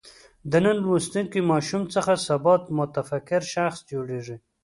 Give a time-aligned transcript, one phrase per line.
[0.51, 4.37] د نن لوستونکی ماشوم څخه سبا متفکر شخص جوړېږي.